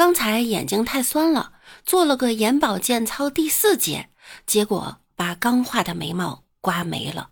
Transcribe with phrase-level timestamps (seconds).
[0.00, 1.52] 刚才眼睛太酸了，
[1.84, 4.08] 做了个眼保健操第四节，
[4.46, 7.28] 结果把刚画的眉毛刮没了。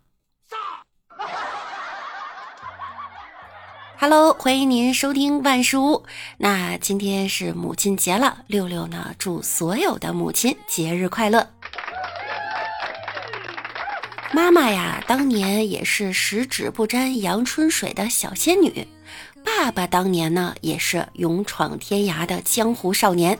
[3.98, 6.04] Hello，欢迎您收听万事屋。
[6.36, 11.48] 那今天是母亲节了，六六呢祝所有的母亲节日快乐。
[14.30, 18.86] 妈妈呀，当年也是十指不沾阳春水的小仙女；
[19.56, 23.38] 爸爸当年呢，也是勇闯天涯的江湖少年。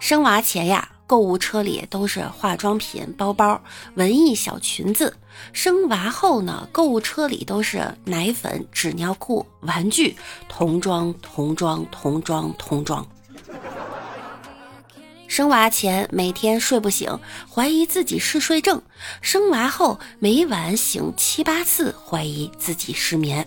[0.00, 0.88] 生娃前呀。
[1.08, 3.62] 购物车里都是化妆品、包包、
[3.94, 5.16] 文艺小裙子。
[5.52, 10.16] 生娃后呢，购物车里都是奶粉、纸尿裤、玩具、
[10.48, 13.06] 童装、童装、童装、童装。
[15.28, 17.16] 生娃前每天睡不醒，
[17.48, 18.80] 怀疑自己嗜睡症；
[19.22, 23.46] 生娃后每晚醒七八次，怀疑自己失眠。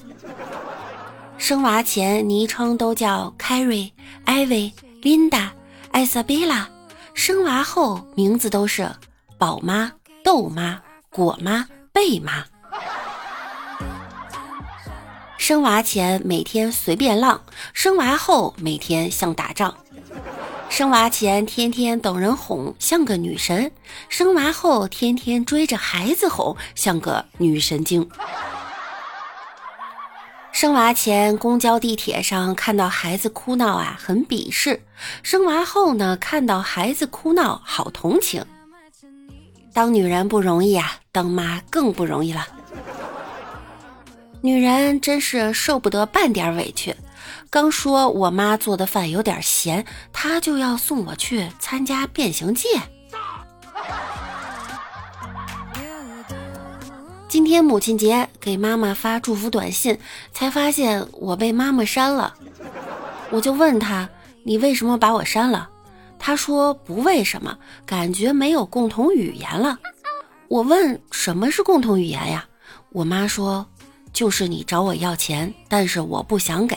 [1.39, 3.91] 生娃前昵称都叫 Carrie、
[4.25, 5.47] Ivy、Linda、
[5.89, 6.69] 艾莎贝拉。
[7.13, 8.91] 生娃后名字都是
[9.37, 9.89] 宝妈、
[10.21, 12.43] 豆妈、果妈、贝妈。
[15.37, 17.41] 生娃前每天随便浪，
[17.73, 19.73] 生娃后每天像打仗。
[20.69, 23.71] 生娃前天天等人哄，像个女神；
[24.09, 28.07] 生娃后天天追着孩子哄，像个女神经。
[30.51, 34.79] 生娃前，公交、地铁上看到孩子哭闹啊，很鄙视；
[35.23, 38.43] 生娃后呢，看到孩子哭闹，好同情。
[39.73, 42.45] 当女人不容易啊，当妈更不容易了。
[44.41, 46.95] 女人真是受不得半点委屈。
[47.49, 52.67] 刚说我妈做的饭有点咸，她就要送我去参加变形计。
[57.49, 59.97] 天母亲节，给妈妈发祝福短信，
[60.31, 62.35] 才发现我被妈妈删了。
[63.31, 64.07] 我就问他
[64.45, 65.69] ：“你为什么把我删了？”
[66.19, 69.79] 他说：“不为什么，感觉没有共同语言了。”
[70.47, 72.45] 我问：“什么是共同语言呀？”
[72.93, 73.65] 我妈说
[74.13, 76.75] ：“就是你找我要钱，但是我不想给，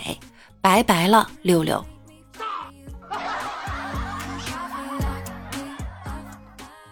[0.61, 1.85] 拜拜了，六六。”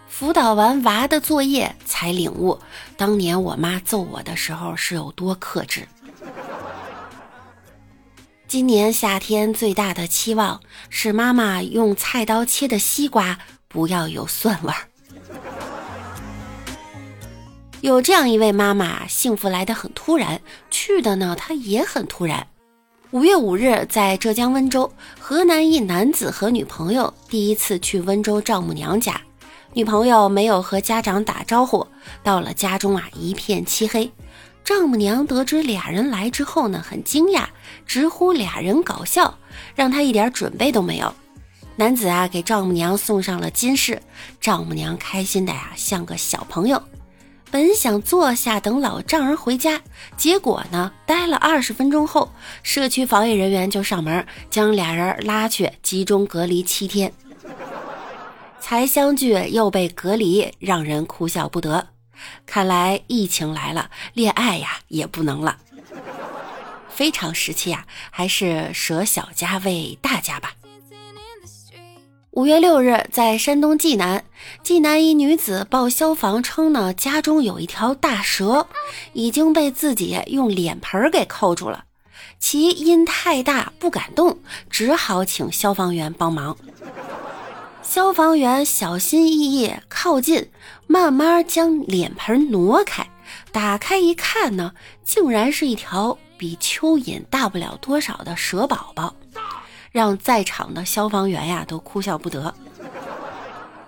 [0.07, 2.59] 辅导完娃的作业，才领悟
[3.01, 5.87] 当年我妈揍我的时候是有多克制。
[8.47, 14.87] 今年夏天最大的期望是妈妈用菜刀切的西瓜不要有蒜味儿。
[17.81, 22.45] 有这样一位妈妈，幸福来得很突然，去的呢，她也很突然。
[23.09, 29.19] 五月五日，在浙江温州，河南一男子和女朋友第一次去温州丈母娘家。
[29.73, 31.87] 女朋友没有和家长打招呼，
[32.23, 34.11] 到了家中啊，一片漆黑。
[34.65, 37.45] 丈母娘得知俩人来之后呢，很惊讶，
[37.85, 39.37] 直呼俩人搞笑，
[39.73, 41.13] 让她一点准备都没有。
[41.77, 44.01] 男子啊，给丈母娘送上了金饰，
[44.41, 46.81] 丈母娘开心的呀，像个小朋友。
[47.49, 49.81] 本想坐下等老丈人回家，
[50.17, 52.29] 结果呢，待了二十分钟后，
[52.61, 57.11] 社区防疫人员就上门，将俩人拉去集中隔离七天。
[58.61, 61.89] 才相聚又被隔离，让人哭笑不得。
[62.45, 65.57] 看来疫情来了，恋爱呀也不能了。
[66.89, 70.53] 非常时期呀，还是舍小家为大家吧。
[72.29, 74.23] 五月六日，在山东济南，
[74.63, 78.67] 济南一女子报消防称呢，家中有一条大蛇，
[79.11, 81.85] 已经被自己用脸盆给扣住了，
[82.39, 84.39] 其因太大不敢动，
[84.69, 86.55] 只好请消防员帮忙。
[87.93, 90.49] 消防员小心翼翼靠近，
[90.87, 93.05] 慢慢将脸盆挪开，
[93.51, 94.71] 打开一看呢，
[95.03, 99.13] 竟然是一条比蚯蚓大不了多少的蛇宝宝，
[99.91, 102.55] 让在场的消防员呀都哭笑不得。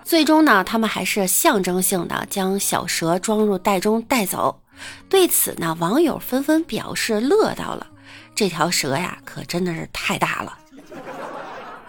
[0.04, 4.60] 最终呢，他们还是象征性的将小蛇装入袋中带走。
[5.08, 7.88] 对此呢，网友纷纷表示乐到了，
[8.36, 10.58] 这条蛇呀可真的是太大了。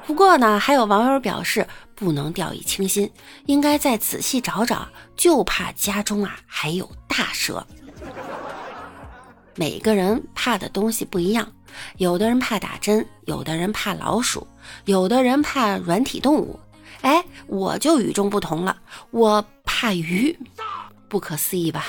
[0.06, 1.66] 不过呢，还有网友表示。
[1.97, 3.09] 不能掉以轻心，
[3.47, 7.65] 应该再仔细找找，就怕家中啊还有大蛇。
[9.54, 11.53] 每个人怕的东西不一样，
[11.98, 14.45] 有的人怕打针，有的人怕老鼠，
[14.86, 16.59] 有的人怕软体动物。
[17.03, 18.77] 哎，我就与众不同了，
[19.12, 20.36] 我怕鱼，
[21.09, 21.86] 不可思议吧？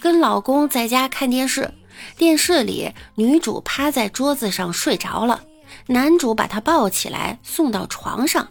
[0.00, 1.70] 跟老公在家看电视。
[2.16, 5.42] 电视里，女主趴在桌子上睡着了，
[5.86, 8.48] 男主把她抱起来送到床上。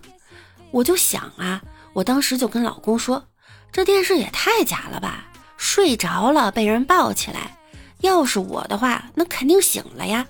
[0.72, 1.62] 我就想啊，
[1.94, 3.26] 我当时就跟老公说
[3.72, 5.28] ：“这电视也太假了吧！
[5.58, 7.58] 睡着了被人抱起来，
[8.02, 10.26] 要是我的话，那肯定醒了呀。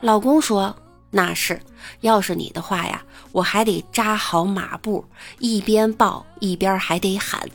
[0.00, 0.76] 老公说
[1.10, 1.60] ：“那是，
[2.02, 3.02] 要是你的话呀，
[3.32, 5.04] 我还得扎好马步，
[5.38, 7.48] 一边抱一边还得喊，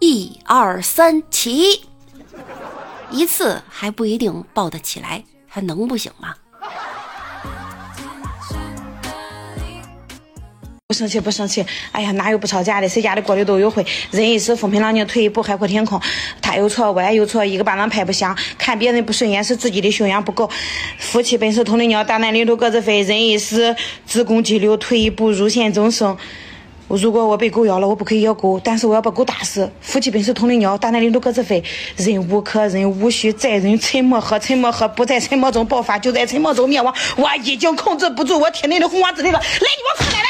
[0.00, 1.84] 一二三起。
[3.10, 6.34] 一次还不一定抱得起来，还能不行吗？”
[10.88, 11.66] 不生气，不生气。
[11.90, 12.88] 哎呀，哪有不吵架的？
[12.88, 13.84] 谁家的锅里都有灰。
[14.12, 16.00] 忍一时，风平浪静；退一步，海阔天空。
[16.40, 18.38] 他有错，我也有错，一个巴掌拍不响。
[18.56, 20.48] 看别人不顺眼，是自己的修养不够。
[20.98, 23.02] 夫妻本是同林鸟，大难临头各自飞。
[23.02, 23.74] 忍一时，
[24.06, 26.16] 自宫激流；退一步，入险终生。
[26.88, 29.70] 如果我被狗咬了，我不可以咬狗，但是我要把狗打死。
[29.80, 31.62] 夫妻本是同林鸟，大难临头各自飞。
[31.96, 33.76] 忍无可忍，无需再忍。
[33.78, 36.94] 沉默和沉默和不在沉默中爆发，就在沉默中灭亡。
[37.16, 39.38] 我已经控制不住我体内的洪荒之力了。
[39.38, 40.28] 来，你给我快来！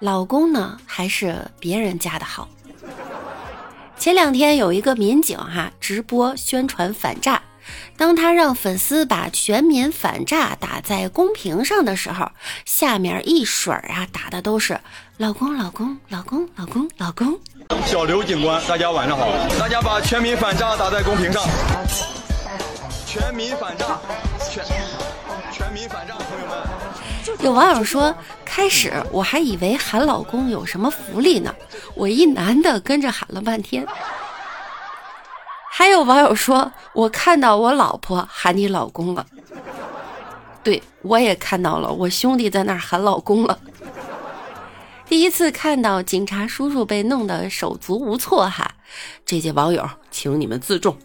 [0.00, 2.48] 老公呢，还是别人家的好。
[3.96, 7.42] 前两天有一个民警哈直播宣传反诈，
[7.96, 12.30] 当他让粉丝把全民反诈打在公屏上的时候，
[12.64, 14.80] 下面一水儿啊打的都是
[15.16, 17.38] 老公老公老公老公老公。
[17.86, 19.28] 小刘警官，大家晚上好，
[19.58, 21.42] 大家把全民反诈打在公屏上。
[23.06, 23.98] 全民反诈，
[24.50, 24.64] 全
[25.52, 26.56] 全民反诈，朋友们。
[27.40, 28.14] 有网友说。
[28.44, 31.52] 开始我还以为喊老公有什么福利呢，
[31.96, 33.84] 我一男的跟着喊了半天。
[35.76, 39.26] 还有网友说，我看到我老婆喊你老公了，
[40.62, 43.58] 对我也看到了，我兄弟在那喊老公了。
[45.04, 48.72] 第一次看到警察叔叔被弄得手足无措哈，
[49.26, 50.96] 这些网友请你们自重。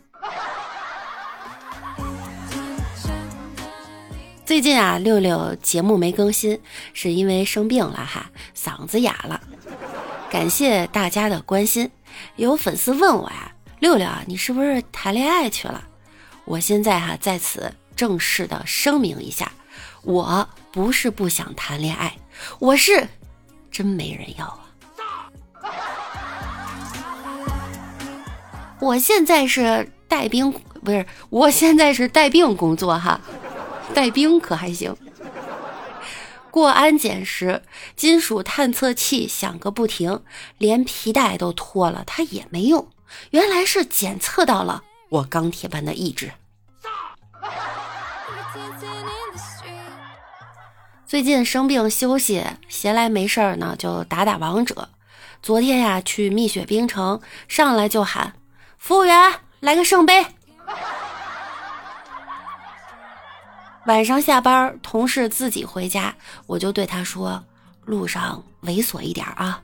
[4.45, 6.61] 最近啊，六六节目没更新，
[6.93, 9.41] 是因为生病了哈，嗓子哑了。
[10.29, 11.89] 感谢大家的关心。
[12.35, 15.83] 有粉丝问我呀，六六啊，你是不是谈恋爱去了？
[16.45, 19.51] 我现在哈在此正式的声明一下，
[20.03, 22.17] 我不是不想谈恋爱，
[22.59, 23.07] 我是
[23.71, 24.65] 真没人要啊。
[28.79, 30.51] 我现在是带兵，
[30.83, 33.19] 不是，我现在是带病工作哈。
[33.93, 34.95] 带兵可还行？
[36.51, 37.61] 过安检时，
[37.95, 40.21] 金属探测器响个不停，
[40.57, 42.87] 连皮带都脱了，它也没用。
[43.31, 46.31] 原来是检测到了我钢铁般的意志。
[51.05, 54.89] 最近生病休息，闲来没事儿呢，就打打王者。
[55.41, 58.33] 昨天呀，去蜜雪冰城，上来就喊
[58.77, 60.25] 服务员来个圣杯。
[63.85, 66.15] 晚上下班，同事自己回家，
[66.45, 67.43] 我就对他说
[67.85, 69.63] ：“路上猥琐一点啊。”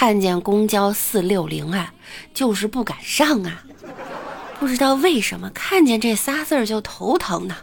[0.00, 1.92] 看见公交四六零啊，
[2.32, 3.62] 就是不敢上啊，
[4.58, 7.54] 不知道为什么看见这仨字儿就头疼呢。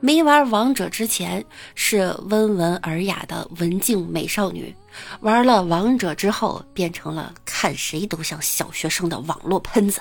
[0.00, 1.44] 没玩王者之前
[1.74, 4.74] 是温文尔雅的文静美少女，
[5.20, 10.00] 玩了王者之后变成了看谁都像小学生的网络喷子。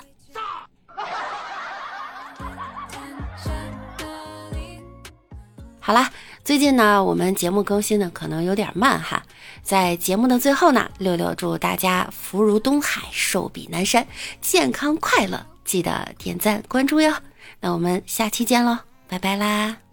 [5.81, 6.09] 好啦，
[6.45, 9.23] 最近呢，我们节目更新的可能有点慢哈，
[9.63, 14.05] 在节目的最后呢，六六祝大家福如东海，寿比南山，
[14.41, 17.11] 健康快乐，记得点赞关注哟。
[17.59, 18.77] 那我们下期见喽，
[19.07, 19.84] 拜拜啦。